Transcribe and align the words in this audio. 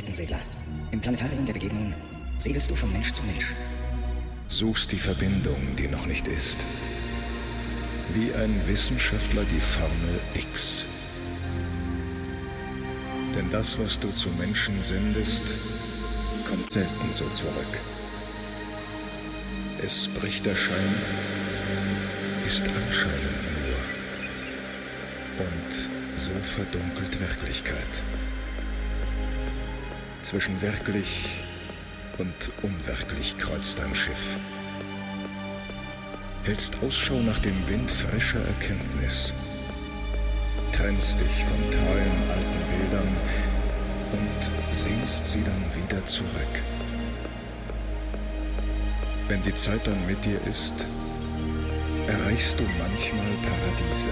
Weltensegler. 0.00 0.40
Im 0.92 1.00
Planetarium 1.00 1.44
der 1.44 1.52
Begegnungen 1.52 1.94
segelst 2.38 2.70
du 2.70 2.74
von 2.74 2.90
Mensch 2.90 3.12
zu 3.12 3.22
Mensch. 3.24 3.54
Suchst 4.46 4.92
die 4.92 4.98
Verbindung, 4.98 5.76
die 5.76 5.88
noch 5.88 6.06
nicht 6.06 6.26
ist. 6.26 6.64
Wie 8.14 8.32
ein 8.32 8.66
Wissenschaftler 8.66 9.44
die 9.44 9.60
Formel 9.60 10.18
X. 10.34 10.86
Denn 13.36 13.50
das, 13.50 13.78
was 13.78 14.00
du 14.00 14.10
zu 14.12 14.30
Menschen 14.30 14.82
sendest, 14.82 15.44
kommt 16.48 16.72
selten 16.72 17.12
so 17.12 17.28
zurück. 17.28 17.78
Es 19.84 20.08
bricht 20.08 20.46
der 20.46 20.56
Schein, 20.56 20.94
ist 22.46 22.62
anscheinend 22.62 23.36
nur. 25.36 25.46
Und 25.46 25.90
so 26.18 26.32
verdunkelt 26.40 27.20
Wirklichkeit. 27.20 28.02
Zwischen 30.30 30.62
wirklich 30.62 31.40
und 32.18 32.52
unwirklich 32.62 33.36
kreuzt 33.36 33.80
dein 33.80 33.92
Schiff. 33.96 34.36
Hältst 36.44 36.76
Ausschau 36.84 37.16
nach 37.16 37.40
dem 37.40 37.66
Wind 37.66 37.90
frischer 37.90 38.38
Erkenntnis. 38.38 39.34
Trennst 40.70 41.18
dich 41.18 41.44
von 41.44 41.70
treuen 41.72 42.30
alten 42.30 42.62
Bildern 42.70 43.08
und 44.12 44.72
sehnst 44.72 45.26
sie 45.26 45.42
dann 45.42 45.82
wieder 45.82 46.06
zurück. 46.06 46.54
Wenn 49.26 49.42
die 49.42 49.54
Zeit 49.56 49.84
dann 49.84 50.06
mit 50.06 50.24
dir 50.24 50.40
ist, 50.48 50.86
erreichst 52.06 52.60
du 52.60 52.62
manchmal 52.78 53.26
Paradiese. 53.42 54.06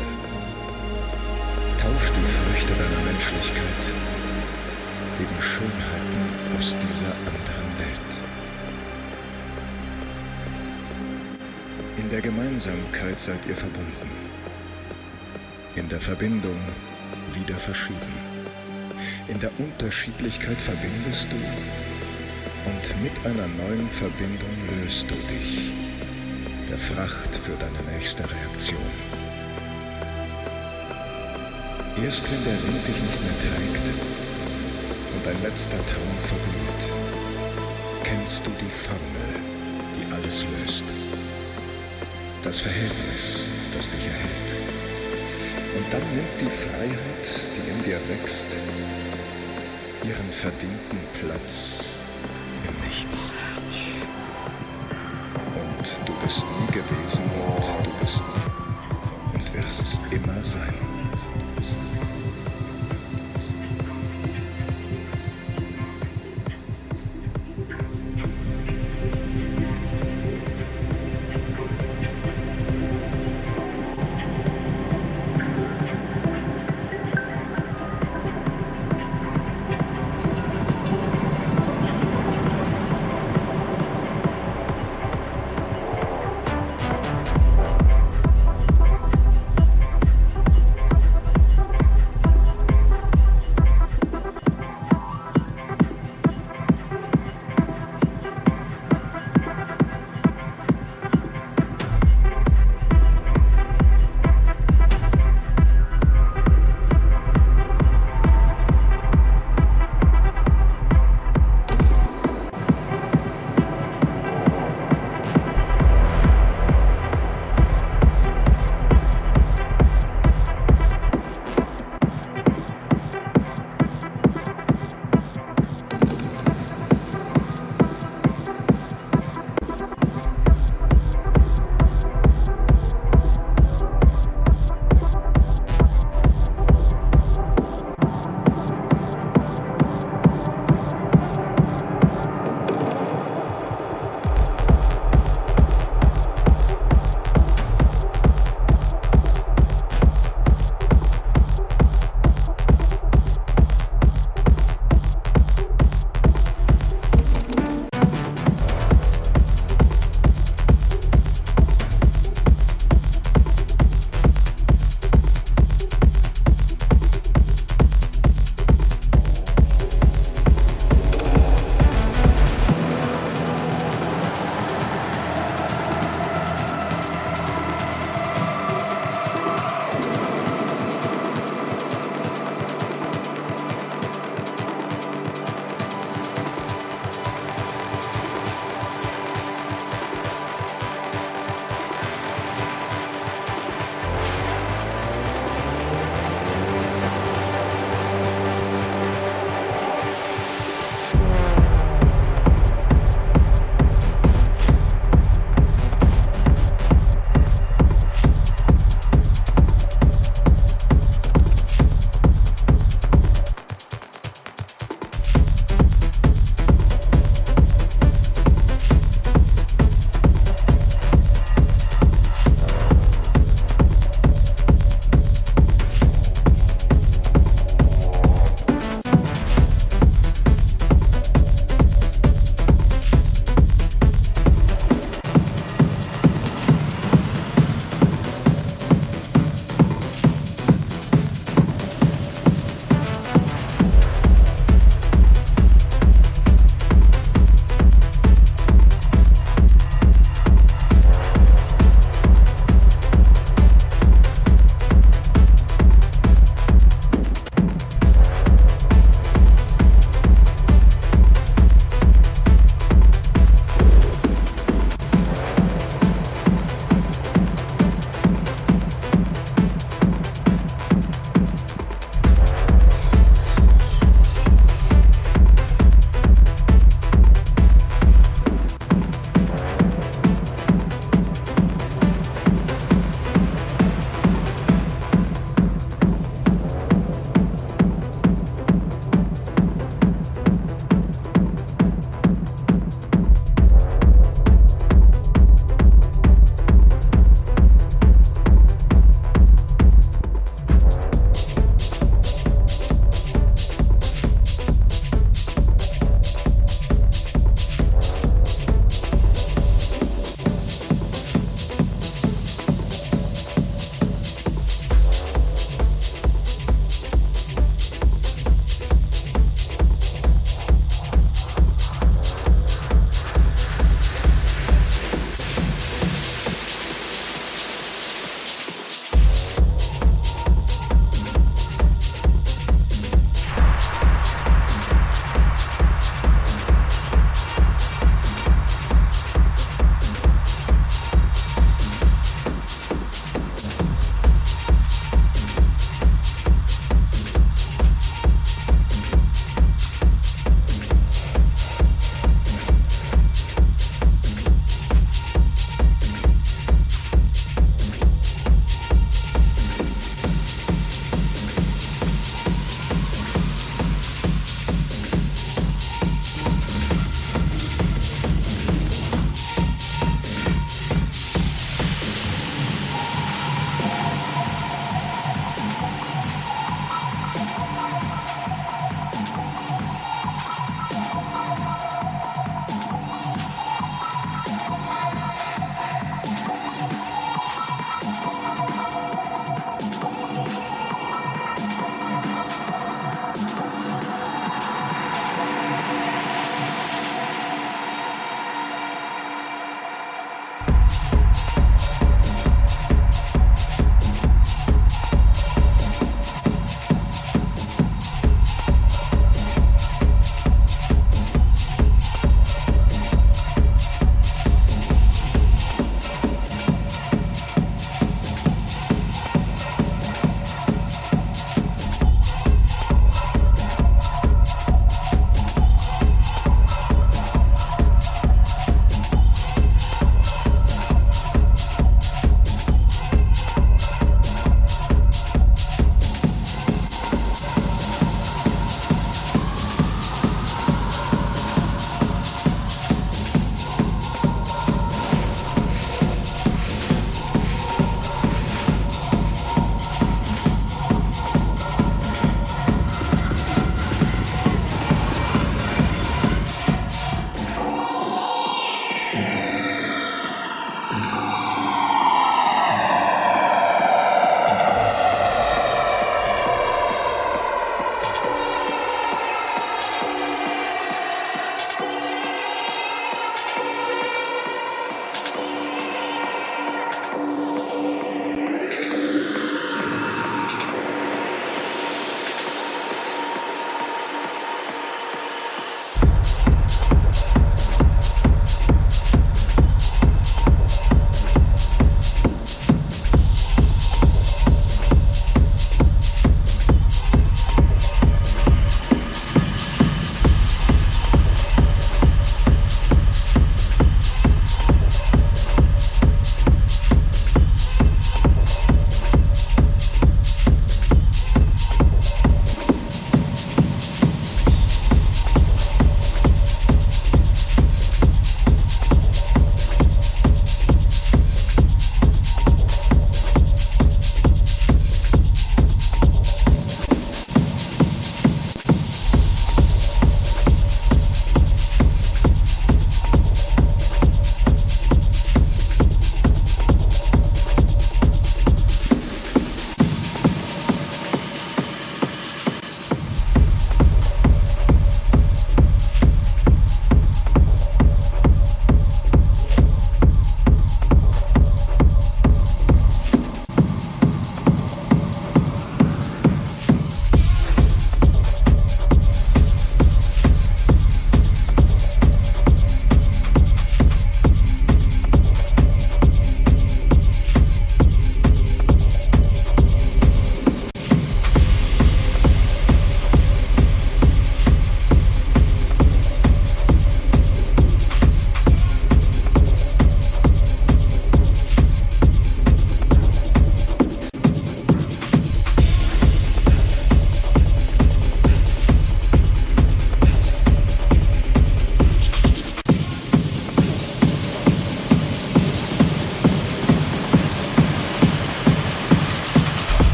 Tausch 1.81 2.11
die 2.11 2.29
Früchte 2.29 2.73
deiner 2.75 3.05
Menschlichkeit 3.05 4.18
gegen 5.19 5.43
Schönheiten 5.43 6.23
aus 6.57 6.77
dieser 6.77 7.13
anderen 7.27 7.71
Welt. 7.81 8.23
In 11.97 12.09
der 12.09 12.21
Gemeinsamkeit 12.21 13.19
seid 13.19 13.45
ihr 13.49 13.57
verbunden. 13.57 14.11
In 15.75 15.89
der 15.89 16.01
Verbindung 16.01 16.59
wieder 17.35 17.57
verschieden. 17.57 18.15
In 19.27 19.41
der 19.41 19.51
Unterschiedlichkeit 19.59 20.61
verbindest 20.61 21.29
du 21.33 21.37
und 22.71 23.03
mit 23.03 23.13
einer 23.27 23.49
neuen 23.49 23.89
Verbindung 23.89 24.55
löst 24.81 25.11
du 25.11 25.15
dich 25.35 25.73
der 26.69 26.79
Fracht 26.79 27.35
für 27.35 27.57
deine 27.59 27.83
nächste 27.93 28.23
Reaktion. 28.23 28.91
Erst 32.05 32.31
wenn 32.31 32.45
der 32.45 32.63
Wind 32.63 32.87
dich 32.87 33.03
nicht 33.03 33.21
mehr 33.23 33.39
trägt 33.41 34.28
dein 35.29 35.43
letzter 35.43 35.77
Traum 35.77 36.17
verglüht, 36.17 36.95
kennst 38.03 38.47
du 38.47 38.51
die 38.51 38.71
Formel, 38.71 39.29
die 39.95 40.15
alles 40.15 40.47
löst. 40.59 40.85
Das 42.43 42.61
Verhältnis, 42.61 43.51
das 43.77 43.91
dich 43.91 44.07
erhält. 44.07 44.57
Und 45.77 45.93
dann 45.93 46.01
nimmt 46.15 46.41
die 46.41 46.49
Freiheit, 46.49 47.27
die 47.55 47.71
in 47.71 47.83
dir 47.85 48.01
wächst, 48.09 48.47
ihren 50.03 50.31
verdienten 50.31 51.01
Platz 51.21 51.85
im 52.67 52.89
Nichts. 52.89 53.31
Und 55.55 56.09
du 56.09 56.13
bist 56.25 56.47
nie 56.47 56.68